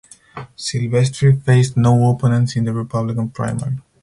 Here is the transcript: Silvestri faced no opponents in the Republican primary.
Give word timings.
Silvestri 0.55 1.31
faced 1.43 1.77
no 1.77 2.09
opponents 2.09 2.55
in 2.55 2.63
the 2.65 2.73
Republican 2.73 3.29
primary. 3.29 3.77